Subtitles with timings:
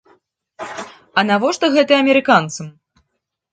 [1.19, 2.67] А навошта гэта амерыканцам?